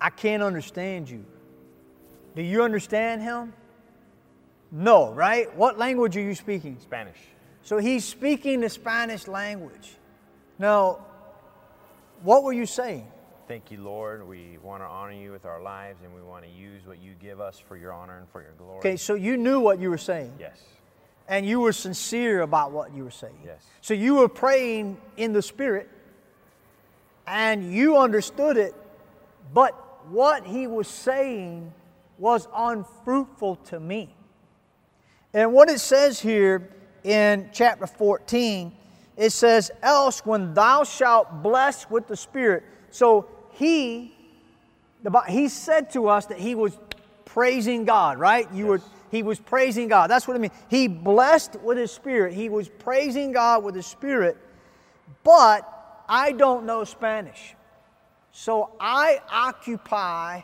I 0.00 0.10
can't 0.10 0.42
understand 0.42 1.08
you. 1.08 1.24
Do 2.34 2.42
you 2.42 2.62
understand 2.62 3.22
him? 3.22 3.52
No, 4.70 5.10
right? 5.12 5.54
What 5.56 5.78
language 5.78 6.16
are 6.16 6.20
you 6.20 6.34
speaking? 6.34 6.78
Spanish. 6.80 7.16
So 7.62 7.78
he's 7.78 8.04
speaking 8.04 8.60
the 8.60 8.68
Spanish 8.68 9.26
language. 9.26 9.96
Now, 10.58 11.04
what 12.22 12.42
were 12.42 12.52
you 12.52 12.66
saying? 12.66 13.06
Thank 13.46 13.70
you, 13.70 13.80
Lord. 13.80 14.26
We 14.28 14.58
want 14.62 14.82
to 14.82 14.86
honor 14.86 15.12
you 15.12 15.32
with 15.32 15.46
our 15.46 15.62
lives 15.62 16.00
and 16.04 16.14
we 16.14 16.20
want 16.20 16.44
to 16.44 16.50
use 16.50 16.86
what 16.86 16.98
you 16.98 17.12
give 17.20 17.40
us 17.40 17.58
for 17.58 17.76
your 17.76 17.92
honor 17.92 18.18
and 18.18 18.28
for 18.28 18.42
your 18.42 18.52
glory. 18.58 18.78
Okay, 18.78 18.96
so 18.96 19.14
you 19.14 19.36
knew 19.36 19.60
what 19.60 19.78
you 19.80 19.88
were 19.88 19.98
saying. 19.98 20.34
Yes. 20.38 20.60
And 21.28 21.46
you 21.46 21.60
were 21.60 21.72
sincere 21.72 22.42
about 22.42 22.72
what 22.72 22.94
you 22.94 23.04
were 23.04 23.10
saying. 23.10 23.38
Yes. 23.44 23.64
So 23.80 23.94
you 23.94 24.16
were 24.16 24.28
praying 24.28 24.98
in 25.16 25.32
the 25.32 25.42
Spirit 25.42 25.88
and 27.26 27.72
you 27.72 27.96
understood 27.96 28.56
it, 28.56 28.74
but 29.54 29.72
what 30.10 30.46
he 30.46 30.66
was 30.66 30.88
saying 30.88 31.72
was 32.18 32.48
unfruitful 32.54 33.56
to 33.56 33.80
me. 33.80 34.14
And 35.32 35.52
what 35.52 35.70
it 35.70 35.80
says 35.80 36.20
here 36.20 36.70
in 37.04 37.50
chapter 37.52 37.86
14, 37.86 38.72
it 39.16 39.30
says, 39.30 39.70
Else 39.82 40.24
when 40.24 40.54
thou 40.54 40.84
shalt 40.84 41.42
bless 41.42 41.88
with 41.90 42.06
the 42.06 42.16
Spirit. 42.16 42.64
So 42.90 43.28
he, 43.52 44.14
he 45.28 45.48
said 45.48 45.90
to 45.90 46.08
us 46.08 46.26
that 46.26 46.38
he 46.38 46.54
was 46.54 46.78
praising 47.24 47.84
God, 47.84 48.18
right? 48.18 48.50
You 48.52 48.66
were 48.66 48.80
he 49.10 49.22
was 49.22 49.38
praising 49.38 49.88
God. 49.88 50.10
That's 50.10 50.28
what 50.28 50.36
I 50.36 50.40
mean. 50.40 50.50
He 50.68 50.86
blessed 50.86 51.56
with 51.62 51.78
his 51.78 51.90
spirit. 51.90 52.34
He 52.34 52.48
was 52.48 52.68
praising 52.68 53.32
God 53.32 53.64
with 53.64 53.74
his 53.74 53.86
spirit. 53.86 54.36
But 55.24 55.66
I 56.08 56.32
don't 56.32 56.66
know 56.66 56.84
Spanish. 56.84 57.54
So 58.32 58.70
I 58.78 59.20
occupy 59.30 60.42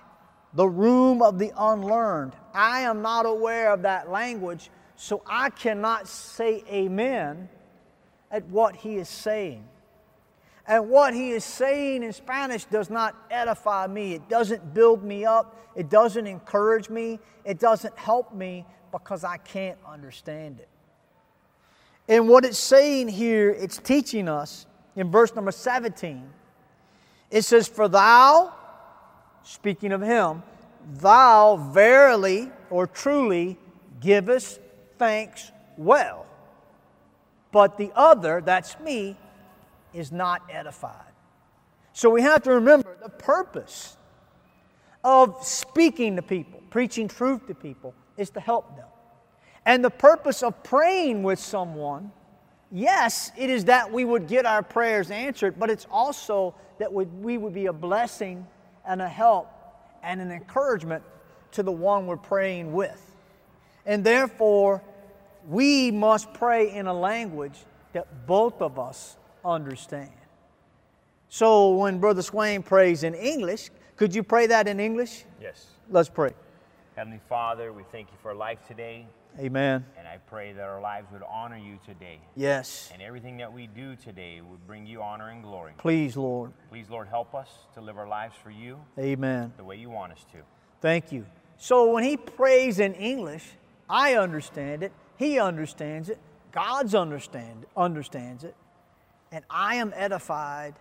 the 0.54 0.68
room 0.68 1.22
of 1.22 1.38
the 1.38 1.52
unlearned. 1.56 2.32
I 2.52 2.80
am 2.80 3.02
not 3.02 3.26
aware 3.26 3.72
of 3.72 3.82
that 3.82 4.10
language, 4.10 4.70
so 4.96 5.22
I 5.26 5.50
cannot 5.50 6.08
say 6.08 6.62
amen 6.70 7.48
at 8.30 8.44
what 8.46 8.76
he 8.76 8.96
is 8.96 9.08
saying. 9.08 9.64
And 10.66 10.88
what 10.88 11.12
he 11.12 11.30
is 11.32 11.44
saying 11.44 12.02
in 12.02 12.12
Spanish 12.12 12.64
does 12.64 12.88
not 12.88 13.14
edify 13.30 13.86
me. 13.86 14.14
It 14.14 14.28
doesn't 14.28 14.72
build 14.72 15.04
me 15.04 15.26
up. 15.26 15.56
It 15.76 15.90
doesn't 15.90 16.26
encourage 16.26 16.88
me. 16.88 17.18
It 17.44 17.58
doesn't 17.58 17.98
help 17.98 18.32
me 18.32 18.64
because 18.90 19.24
I 19.24 19.36
can't 19.36 19.78
understand 19.86 20.60
it. 20.60 20.68
And 22.08 22.28
what 22.28 22.44
it's 22.44 22.58
saying 22.58 23.08
here, 23.08 23.50
it's 23.50 23.78
teaching 23.78 24.28
us 24.28 24.66
in 24.96 25.10
verse 25.10 25.34
number 25.34 25.52
17. 25.52 26.28
It 27.30 27.42
says, 27.42 27.66
For 27.66 27.88
thou, 27.88 28.54
speaking 29.44 29.92
of 29.92 30.00
him, 30.00 30.42
thou 30.94 31.56
verily 31.56 32.50
or 32.70 32.86
truly 32.86 33.56
givest 34.00 34.58
thanks 34.98 35.52
well. 35.76 36.26
But 37.52 37.78
the 37.78 37.92
other, 37.94 38.42
that's 38.44 38.78
me, 38.80 39.16
is 39.92 40.10
not 40.10 40.42
edified. 40.50 41.12
So 41.92 42.10
we 42.10 42.22
have 42.22 42.42
to 42.42 42.50
remember 42.54 42.96
the 43.00 43.08
purpose 43.08 43.96
of 45.04 45.44
speaking 45.44 46.16
to 46.16 46.22
people, 46.22 46.60
preaching 46.70 47.06
truth 47.06 47.46
to 47.46 47.54
people, 47.54 47.94
is 48.16 48.30
to 48.30 48.40
help 48.40 48.76
them. 48.76 48.88
And 49.66 49.84
the 49.84 49.90
purpose 49.90 50.42
of 50.42 50.62
praying 50.64 51.22
with 51.22 51.38
someone, 51.38 52.10
yes, 52.72 53.30
it 53.38 53.48
is 53.48 53.66
that 53.66 53.92
we 53.92 54.04
would 54.04 54.26
get 54.26 54.46
our 54.46 54.62
prayers 54.62 55.10
answered, 55.10 55.58
but 55.58 55.70
it's 55.70 55.86
also 55.90 56.54
that 56.78 56.92
we 56.92 57.38
would 57.38 57.54
be 57.54 57.66
a 57.66 57.72
blessing 57.72 58.46
and 58.86 59.02
a 59.02 59.08
help 59.08 59.50
and 60.02 60.20
an 60.20 60.30
encouragement 60.30 61.02
to 61.52 61.62
the 61.62 61.72
one 61.72 62.06
we're 62.06 62.16
praying 62.16 62.72
with. 62.72 63.00
And 63.86 64.04
therefore, 64.04 64.82
we 65.48 65.90
must 65.90 66.32
pray 66.34 66.72
in 66.72 66.86
a 66.86 66.94
language 66.94 67.58
that 67.92 68.26
both 68.26 68.60
of 68.60 68.78
us 68.78 69.16
understand. 69.44 70.10
So 71.28 71.70
when 71.70 71.98
Brother 71.98 72.22
Swain 72.22 72.62
prays 72.62 73.02
in 73.02 73.14
English, 73.14 73.70
could 73.96 74.14
you 74.14 74.22
pray 74.22 74.46
that 74.46 74.68
in 74.68 74.80
English? 74.80 75.24
Yes. 75.40 75.66
Let's 75.90 76.08
pray. 76.08 76.32
Heavenly 76.96 77.20
Father, 77.28 77.72
we 77.72 77.82
thank 77.92 78.08
you 78.10 78.18
for 78.22 78.34
life 78.34 78.58
today. 78.66 79.06
Amen. 79.38 79.84
And 79.98 80.06
I 80.06 80.18
pray 80.28 80.52
that 80.52 80.62
our 80.62 80.80
lives 80.80 81.08
would 81.12 81.22
honor 81.28 81.58
you 81.58 81.78
today. 81.84 82.20
Yes. 82.36 82.90
And 82.92 83.02
everything 83.02 83.38
that 83.38 83.52
we 83.52 83.66
do 83.66 83.96
today 83.96 84.40
would 84.40 84.64
bring 84.66 84.86
you 84.86 85.02
honor 85.02 85.30
and 85.30 85.42
glory. 85.42 85.72
Please, 85.76 86.16
Lord. 86.16 86.52
Please, 86.70 86.88
Lord, 86.88 87.08
help 87.08 87.34
us 87.34 87.48
to 87.74 87.80
live 87.80 87.98
our 87.98 88.06
lives 88.06 88.36
for 88.42 88.50
you. 88.50 88.78
Amen. 88.98 89.52
The 89.56 89.64
way 89.64 89.76
you 89.76 89.90
want 89.90 90.12
us 90.12 90.24
to. 90.32 90.38
Thank 90.80 91.10
you. 91.10 91.26
So 91.56 91.92
when 91.92 92.04
he 92.04 92.16
prays 92.16 92.78
in 92.78 92.94
English, 92.94 93.44
I 93.88 94.14
understand 94.14 94.84
it. 94.84 94.92
He 95.16 95.40
understands 95.40 96.08
it. 96.08 96.18
God's 96.52 96.94
understand 96.94 97.66
understands 97.76 98.44
it. 98.44 98.54
And 99.32 99.44
I 99.50 99.76
am 99.76 99.92
edified. 99.96 100.74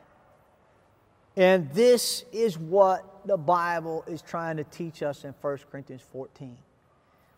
And 1.35 1.71
this 1.73 2.23
is 2.31 2.59
what 2.59 3.25
the 3.25 3.37
Bible 3.37 4.03
is 4.07 4.21
trying 4.21 4.57
to 4.57 4.63
teach 4.63 5.01
us 5.01 5.23
in 5.23 5.33
1 5.41 5.57
Corinthians 5.71 6.03
14 6.11 6.55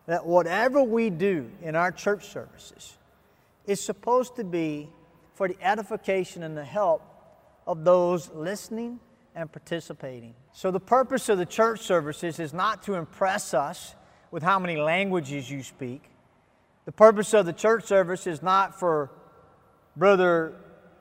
that 0.06 0.24
whatever 0.24 0.82
we 0.82 1.10
do 1.10 1.50
in 1.62 1.76
our 1.76 1.90
church 1.90 2.28
services 2.28 2.96
is 3.66 3.80
supposed 3.80 4.36
to 4.36 4.44
be 4.44 4.88
for 5.34 5.48
the 5.48 5.56
edification 5.60 6.42
and 6.42 6.56
the 6.56 6.64
help 6.64 7.02
of 7.66 7.84
those 7.84 8.30
listening 8.32 9.00
and 9.34 9.50
participating. 9.50 10.34
So, 10.52 10.70
the 10.70 10.80
purpose 10.80 11.28
of 11.28 11.38
the 11.38 11.46
church 11.46 11.80
services 11.80 12.38
is 12.38 12.54
not 12.54 12.82
to 12.84 12.94
impress 12.94 13.52
us 13.52 13.94
with 14.30 14.42
how 14.42 14.58
many 14.58 14.76
languages 14.76 15.50
you 15.50 15.62
speak. 15.62 16.10
The 16.86 16.92
purpose 16.92 17.34
of 17.34 17.46
the 17.46 17.52
church 17.52 17.84
service 17.84 18.26
is 18.26 18.42
not 18.42 18.78
for 18.78 19.10
Brother 19.96 20.54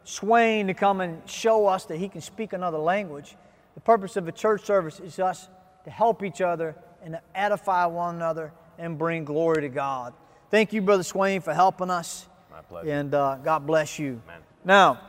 Swain 0.04 0.68
to 0.68 0.74
come 0.74 1.02
and 1.02 1.28
show 1.30 1.68
us 1.68 1.86
that 1.86 1.98
he 1.98 2.10
can 2.10 2.22
speak 2.22 2.54
another 2.54 2.78
language. 2.78 3.36
The 3.76 3.82
purpose 3.82 4.18
of 4.18 4.28
a 4.28 4.32
church 4.32 4.64
service 4.64 5.00
is 5.00 5.20
us 5.20 5.48
to 5.84 5.90
help 5.90 6.24
each 6.24 6.42
other 6.42 6.76
and 7.04 7.14
to 7.14 7.22
edify 7.34 7.86
one 7.86 8.16
another 8.16 8.52
and 8.78 8.98
bring 8.98 9.26
glory 9.26 9.62
to 9.62 9.70
God. 9.70 10.14
Thank 10.52 10.74
you, 10.74 10.82
Brother 10.82 11.04
Swain, 11.04 11.42
for 11.42 11.54
helping 11.54 11.90
us. 11.90 12.28
My 12.52 12.62
pleasure. 12.62 12.90
And 12.90 13.14
uh, 13.14 13.36
God 13.44 13.66
bless 13.68 14.00
you. 14.00 14.22
Amen. 14.28 14.42
Now, 14.64 15.00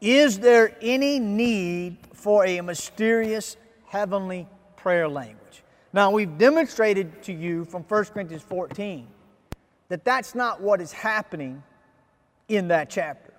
is 0.00 0.38
there 0.38 0.76
any 0.80 1.18
need 1.18 1.98
for 2.12 2.44
a 2.46 2.60
mysterious 2.60 3.56
heavenly 3.86 4.46
prayer 4.76 5.08
language? 5.08 5.62
Now, 5.92 6.10
we've 6.10 6.38
demonstrated 6.38 7.22
to 7.24 7.32
you 7.32 7.64
from 7.64 7.82
1 7.84 8.04
Corinthians 8.06 8.42
14 8.42 9.06
that 9.88 10.04
that's 10.04 10.34
not 10.34 10.60
what 10.60 10.80
is 10.80 10.92
happening 10.92 11.62
in 12.48 12.68
that 12.68 12.90
chapter. 12.90 13.32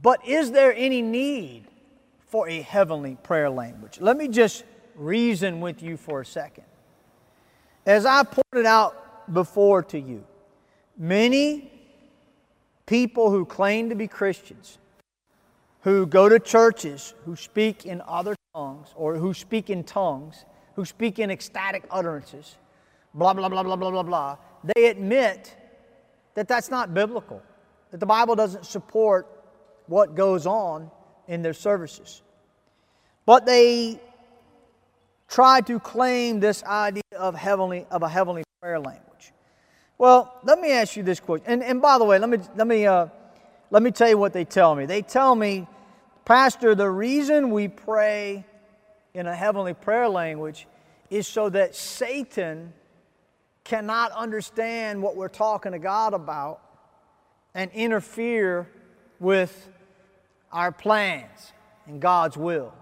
But 0.00 0.26
is 0.26 0.52
there 0.52 0.72
any 0.74 1.02
need 1.02 1.64
for 2.28 2.48
a 2.48 2.62
heavenly 2.62 3.16
prayer 3.22 3.50
language? 3.50 4.00
Let 4.00 4.16
me 4.16 4.28
just 4.28 4.64
reason 4.94 5.60
with 5.60 5.82
you 5.82 5.96
for 5.96 6.20
a 6.20 6.26
second. 6.26 6.64
As 7.86 8.06
I 8.06 8.22
pointed 8.22 8.66
out 8.66 9.32
before 9.32 9.82
to 9.84 9.98
you, 9.98 10.24
many 10.96 11.70
people 12.86 13.30
who 13.30 13.44
claim 13.44 13.88
to 13.88 13.94
be 13.94 14.06
Christians, 14.06 14.78
who 15.80 16.06
go 16.06 16.28
to 16.28 16.38
churches, 16.38 17.14
who 17.24 17.34
speak 17.34 17.86
in 17.86 18.00
other 18.06 18.36
tongues, 18.54 18.88
or 18.94 19.16
who 19.16 19.34
speak 19.34 19.68
in 19.68 19.82
tongues, 19.82 20.44
who 20.76 20.84
speak 20.84 21.18
in 21.18 21.30
ecstatic 21.30 21.84
utterances, 21.90 22.56
blah, 23.14 23.34
blah, 23.34 23.48
blah, 23.48 23.62
blah, 23.62 23.76
blah, 23.76 23.90
blah, 23.90 24.02
blah, 24.02 24.36
they 24.76 24.86
admit 24.86 25.56
that 26.34 26.46
that's 26.46 26.70
not 26.70 26.94
biblical, 26.94 27.42
that 27.90 27.98
the 27.98 28.06
Bible 28.06 28.36
doesn't 28.36 28.64
support 28.64 29.26
what 29.86 30.14
goes 30.14 30.46
on 30.46 30.90
in 31.26 31.42
their 31.42 31.52
services. 31.52 32.22
But 33.26 33.44
they 33.44 34.00
try 35.28 35.60
to 35.62 35.80
claim 35.80 36.40
this 36.40 36.62
idea 36.64 37.01
of 37.22 37.36
heavenly 37.36 37.86
of 37.90 38.02
a 38.02 38.08
heavenly 38.08 38.42
prayer 38.60 38.80
language. 38.80 39.32
Well, 39.96 40.34
let 40.42 40.58
me 40.58 40.72
ask 40.72 40.96
you 40.96 41.04
this 41.04 41.20
question. 41.20 41.46
And, 41.46 41.62
and 41.62 41.80
by 41.80 41.98
the 41.98 42.04
way, 42.04 42.18
let 42.18 42.28
me 42.28 42.38
let 42.56 42.66
me 42.66 42.84
uh, 42.86 43.06
let 43.70 43.82
me 43.82 43.92
tell 43.92 44.08
you 44.08 44.18
what 44.18 44.32
they 44.32 44.44
tell 44.44 44.74
me. 44.74 44.86
They 44.86 45.02
tell 45.02 45.34
me, 45.34 45.68
Pastor, 46.24 46.74
the 46.74 46.90
reason 46.90 47.50
we 47.50 47.68
pray 47.68 48.44
in 49.14 49.26
a 49.26 49.34
heavenly 49.34 49.74
prayer 49.74 50.08
language 50.08 50.66
is 51.10 51.28
so 51.28 51.48
that 51.50 51.76
Satan 51.76 52.72
cannot 53.62 54.10
understand 54.12 55.00
what 55.00 55.14
we're 55.14 55.28
talking 55.28 55.72
to 55.72 55.78
God 55.78 56.14
about 56.14 56.60
and 57.54 57.70
interfere 57.72 58.68
with 59.20 59.70
our 60.50 60.72
plans 60.72 61.52
and 61.86 62.00
God's 62.00 62.36
will. 62.36 62.74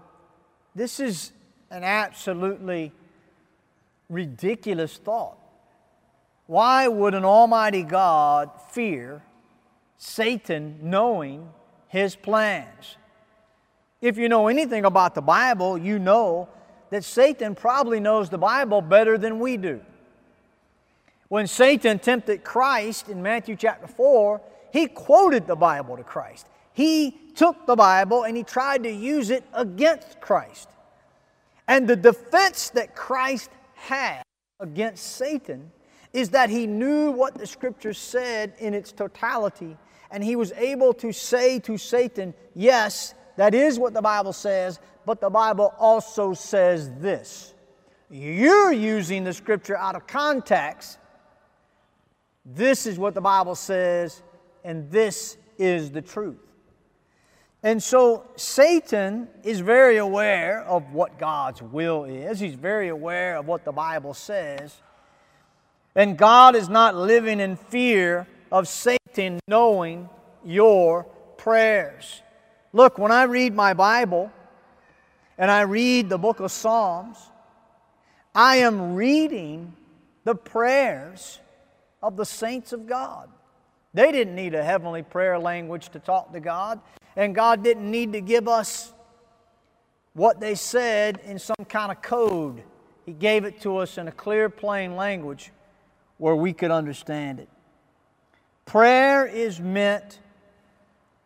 This 0.73 0.99
is 0.99 1.31
an 1.69 1.83
absolutely 1.83 2.91
ridiculous 4.11 4.97
thought. 4.97 5.37
Why 6.45 6.87
would 6.87 7.13
an 7.13 7.23
almighty 7.23 7.83
God 7.83 8.51
fear 8.71 9.23
Satan 9.97 10.79
knowing 10.83 11.49
his 11.87 12.15
plans? 12.15 12.97
If 14.01 14.17
you 14.17 14.27
know 14.27 14.47
anything 14.47 14.83
about 14.83 15.15
the 15.15 15.21
Bible, 15.21 15.77
you 15.77 15.97
know 15.97 16.49
that 16.89 17.03
Satan 17.03 17.55
probably 17.55 17.99
knows 17.99 18.29
the 18.29 18.37
Bible 18.37 18.81
better 18.81 19.17
than 19.17 19.39
we 19.39 19.57
do. 19.57 19.79
When 21.29 21.47
Satan 21.47 21.99
tempted 21.99 22.43
Christ 22.43 23.07
in 23.07 23.21
Matthew 23.21 23.55
chapter 23.55 23.87
4, 23.87 24.41
he 24.73 24.87
quoted 24.87 25.47
the 25.47 25.55
Bible 25.55 25.95
to 25.95 26.03
Christ. 26.03 26.47
He 26.73 27.17
took 27.35 27.65
the 27.65 27.75
Bible 27.75 28.23
and 28.23 28.35
he 28.35 28.43
tried 28.43 28.83
to 28.83 28.91
use 28.91 29.29
it 29.29 29.45
against 29.53 30.19
Christ. 30.19 30.67
And 31.67 31.87
the 31.87 31.95
defense 31.95 32.71
that 32.71 32.95
Christ 32.95 33.49
had 33.81 34.23
against 34.59 35.15
Satan 35.15 35.71
is 36.13 36.29
that 36.29 36.49
he 36.49 36.67
knew 36.67 37.11
what 37.11 37.35
the 37.35 37.47
scripture 37.47 37.93
said 37.93 38.53
in 38.59 38.73
its 38.73 38.91
totality, 38.91 39.77
and 40.11 40.23
he 40.23 40.35
was 40.35 40.51
able 40.53 40.93
to 40.93 41.11
say 41.11 41.59
to 41.59 41.77
Satan, 41.77 42.33
Yes, 42.53 43.13
that 43.37 43.55
is 43.55 43.79
what 43.79 43.93
the 43.93 44.01
Bible 44.01 44.33
says, 44.33 44.79
but 45.05 45.21
the 45.21 45.29
Bible 45.29 45.73
also 45.79 46.33
says 46.33 46.91
this. 46.99 47.53
You're 48.09 48.73
using 48.73 49.23
the 49.23 49.33
scripture 49.33 49.77
out 49.77 49.95
of 49.95 50.05
context. 50.05 50.99
This 52.45 52.85
is 52.85 52.99
what 52.99 53.13
the 53.13 53.21
Bible 53.21 53.55
says, 53.55 54.21
and 54.63 54.91
this 54.91 55.37
is 55.57 55.91
the 55.91 56.01
truth. 56.01 56.50
And 57.63 57.81
so 57.81 58.25
Satan 58.35 59.27
is 59.43 59.59
very 59.59 59.97
aware 59.97 60.63
of 60.63 60.93
what 60.93 61.19
God's 61.19 61.61
will 61.61 62.05
is. 62.05 62.39
He's 62.39 62.55
very 62.55 62.89
aware 62.89 63.37
of 63.37 63.45
what 63.45 63.65
the 63.65 63.71
Bible 63.71 64.15
says. 64.15 64.75
And 65.95 66.17
God 66.17 66.55
is 66.55 66.69
not 66.69 66.95
living 66.95 67.39
in 67.39 67.55
fear 67.55 68.27
of 68.51 68.67
Satan 68.67 69.39
knowing 69.47 70.09
your 70.43 71.03
prayers. 71.37 72.21
Look, 72.73 72.97
when 72.97 73.11
I 73.11 73.23
read 73.23 73.53
my 73.53 73.73
Bible 73.73 74.31
and 75.37 75.51
I 75.51 75.61
read 75.61 76.09
the 76.09 76.17
book 76.17 76.39
of 76.39 76.51
Psalms, 76.51 77.17
I 78.33 78.57
am 78.57 78.95
reading 78.95 79.73
the 80.23 80.35
prayers 80.35 81.39
of 82.01 82.15
the 82.15 82.25
saints 82.25 82.73
of 82.73 82.87
God. 82.87 83.29
They 83.93 84.11
didn't 84.11 84.35
need 84.35 84.55
a 84.55 84.63
heavenly 84.63 85.03
prayer 85.03 85.37
language 85.37 85.89
to 85.89 85.99
talk 85.99 86.31
to 86.31 86.39
God, 86.39 86.79
and 87.15 87.35
God 87.35 87.63
didn't 87.63 87.89
need 87.89 88.13
to 88.13 88.21
give 88.21 88.47
us 88.47 88.93
what 90.13 90.39
they 90.39 90.55
said 90.55 91.19
in 91.25 91.39
some 91.39 91.65
kind 91.69 91.91
of 91.91 92.01
code. 92.01 92.63
He 93.05 93.13
gave 93.13 93.45
it 93.45 93.61
to 93.61 93.77
us 93.77 93.97
in 93.97 94.07
a 94.07 94.11
clear, 94.11 94.49
plain 94.49 94.95
language 94.95 95.51
where 96.17 96.35
we 96.35 96.53
could 96.53 96.71
understand 96.71 97.39
it. 97.39 97.49
Prayer 98.65 99.25
is 99.25 99.59
meant 99.59 100.19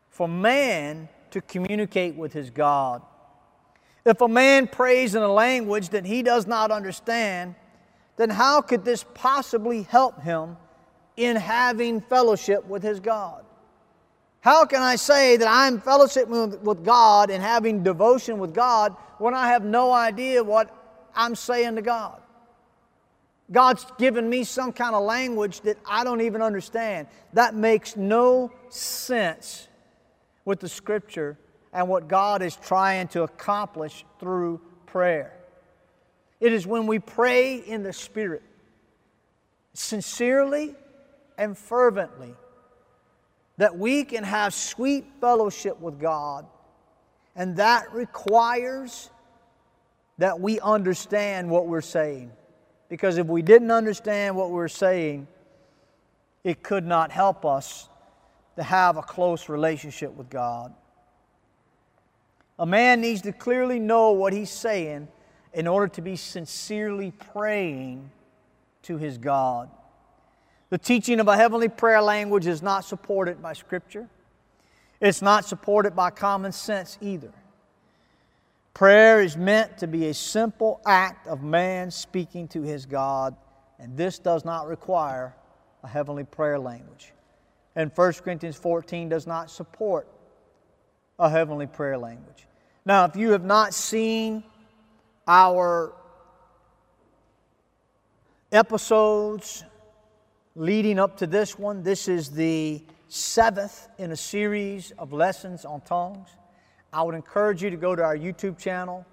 for 0.10 0.28
man 0.28 1.10
to 1.32 1.42
communicate 1.42 2.16
with 2.16 2.34
his 2.34 2.50
God. 2.50 3.02
If 4.06 4.22
a 4.22 4.28
man 4.28 4.68
prays 4.68 5.16
in 5.16 5.22
a 5.22 5.32
language 5.32 5.90
that 5.90 6.06
he 6.06 6.24
does 6.24 6.48
not 6.48 6.72
understand, 6.72 7.56
then 8.18 8.30
how 8.30 8.62
could 8.62 8.86
this 8.86 9.04
possibly 9.14 9.84
help 9.84 10.22
him 10.22 10.58
in 11.18 11.36
having 11.36 12.02
fellowship 12.02 12.66
with 12.66 12.84
his 12.84 13.00
God? 13.00 13.45
How 14.46 14.64
can 14.64 14.84
I 14.84 14.96
say 14.96 15.38
that 15.38 15.48
I'm 15.48 15.82
fellowship 15.82 16.30
with 16.30 16.86
God 16.86 17.32
and 17.32 17.42
having 17.42 17.82
devotion 17.82 18.38
with 18.38 18.54
God 18.54 18.96
when 19.18 19.34
I 19.34 19.48
have 19.48 19.66
no 19.66 19.92
idea 19.92 20.44
what 20.44 20.70
I'm 21.16 21.34
saying 21.34 21.78
to 21.78 21.82
God? 21.82 22.22
God's 23.52 23.88
given 23.98 24.30
me 24.30 24.44
some 24.44 24.72
kind 24.72 24.94
of 24.94 25.04
language 25.04 25.62
that 25.62 25.80
I 25.84 26.04
don't 26.04 26.22
even 26.22 26.44
understand. 26.44 27.08
That 27.34 27.56
makes 27.56 27.96
no 27.96 28.52
sense 28.70 29.68
with 30.46 30.60
the 30.60 30.70
Scripture 30.70 31.40
and 31.74 31.90
what 31.90 32.08
God 32.08 32.44
is 32.44 32.56
trying 32.56 33.08
to 33.10 33.24
accomplish 33.24 34.06
through 34.20 34.62
prayer. 34.86 35.34
It 36.40 36.54
is 36.54 36.68
when 36.68 36.86
we 36.86 37.00
pray 37.00 37.56
in 37.56 37.82
the 37.82 37.94
Spirit, 37.94 38.44
sincerely 39.74 40.76
and 41.36 41.58
fervently, 41.58 42.36
that 43.58 43.78
we 43.78 44.04
can 44.04 44.24
have 44.24 44.54
sweet 44.54 45.06
fellowship 45.22 45.80
with 45.80 46.00
God. 46.00 46.46
And 47.36 47.58
that 47.58 47.94
requires 47.94 49.10
that 50.18 50.40
we 50.40 50.60
understand 50.60 51.50
what 51.50 51.68
we're 51.68 51.82
saying. 51.82 52.32
Because 52.90 53.18
if 53.18 53.28
we 53.28 53.42
didn't 53.42 53.72
understand 53.72 54.36
what 54.36 54.52
we 54.52 54.60
are 54.62 54.68
saying, 54.68 55.28
it 56.44 56.64
could 56.64 56.86
not 56.86 57.12
help 57.12 57.46
us 57.46 57.90
to 58.56 58.64
have 58.64 58.98
a 58.98 59.02
close 59.02 59.50
relationship 59.50 60.14
with 60.14 60.30
God. 60.30 60.74
A 62.58 62.66
man 62.66 63.02
needs 63.02 63.22
to 63.24 63.34
clearly 63.34 63.80
know 63.80 64.12
what 64.12 64.32
he's 64.32 64.50
saying 64.50 65.08
in 65.54 65.68
order 65.68 65.88
to 65.90 66.02
be 66.02 66.16
sincerely 66.16 67.12
praying 67.34 68.10
to 68.84 68.98
his 68.98 69.18
God. 69.18 69.70
The 70.76 70.80
teaching 70.80 71.22
of 71.22 71.30
a 71.30 71.38
heavenly 71.38 71.70
prayer 71.70 72.02
language 72.02 72.48
is 72.48 72.62
not 72.62 72.84
supported 72.84 73.42
by 73.42 73.54
Scripture. 73.54 74.10
It's 75.00 75.22
not 75.22 75.46
supported 75.46 75.96
by 75.96 76.10
common 76.10 76.52
sense 76.52 76.98
either. 77.00 77.32
Prayer 78.74 79.22
is 79.22 79.38
meant 79.38 79.78
to 79.78 79.88
be 79.88 80.08
a 80.08 80.14
simple 80.14 80.82
act 80.86 81.28
of 81.28 81.42
man 81.42 81.92
speaking 81.92 82.50
to 82.50 82.62
his 82.62 82.86
God, 82.86 83.38
and 83.80 83.96
this 83.96 84.20
does 84.20 84.44
not 84.44 84.68
require 84.68 85.34
a 85.82 85.88
heavenly 85.88 86.26
prayer 86.26 86.60
language. 86.60 87.14
And 87.78 87.90
1 87.96 88.14
Corinthians 88.16 88.58
14 88.58 89.08
does 89.08 89.26
not 89.26 89.50
support 89.50 90.10
a 91.18 91.30
heavenly 91.30 91.68
prayer 91.68 91.98
language. 91.98 92.48
Now, 92.84 93.06
if 93.06 93.16
you 93.16 93.32
have 93.32 93.46
not 93.46 93.74
seen 93.74 94.44
our 95.26 95.94
episodes 98.52 99.64
leading 100.56 101.00
up 101.00 101.18
to 101.18 101.28
this 101.28 101.60
one, 101.60 101.84
this 101.84 102.08
is 102.08 102.32
the 102.32 102.82
seventh 103.10 103.90
in 103.98 104.12
a 104.12 104.16
series 104.16 104.92
of 104.98 105.12
lessons 105.12 105.66
on 105.66 105.82
tongues. 105.82 106.30
I 106.94 107.04
would 107.04 107.16
encourage 107.16 107.62
you 107.62 107.70
to 107.70 107.76
go 107.76 107.96
to 107.96 108.02
our 108.02 108.18
YouTube 108.18 108.58
channel 108.58 109.06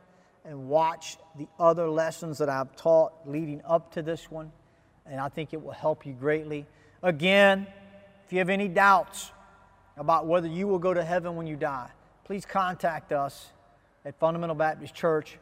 and 0.45 0.69
watch 0.69 1.17
the 1.37 1.49
other 1.59 1.89
lessons 1.89 2.39
that 2.39 2.49
I've 2.49 2.75
taught 2.77 3.13
leading 3.27 3.61
up 3.65 3.93
to 3.95 4.03
this 4.03 4.31
one, 4.31 4.53
and 5.05 5.21
I 5.21 5.29
think 5.29 5.53
it 5.53 5.63
will 5.63 5.73
help 5.73 6.07
you 6.07 6.13
greatly. 6.13 6.65
Again, 7.03 7.67
if 8.25 8.33
you 8.33 8.39
have 8.39 8.49
any 8.49 8.69
doubts 8.69 9.33
about 9.97 10.27
whether 10.27 10.47
you 10.47 10.69
will 10.69 10.79
go 10.79 10.95
to 10.95 11.05
heaven 11.05 11.35
when 11.35 11.49
you 11.49 11.57
die, 11.57 11.91
please 12.25 12.47
contact 12.47 13.13
us 13.13 13.49
at 14.05 14.19
Fundamental 14.19 14.55
Baptist 14.55 14.95
Church. 14.95 15.39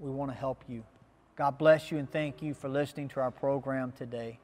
We 0.00 0.10
want 0.10 0.32
to 0.32 0.36
help 0.36 0.64
you. 0.68 0.82
God 1.36 1.58
bless 1.58 1.92
you 1.92 1.98
and 1.98 2.10
thank 2.10 2.42
you 2.42 2.54
for 2.54 2.68
listening 2.68 3.08
to 3.10 3.20
our 3.20 3.30
program 3.30 3.92
today. 3.92 4.40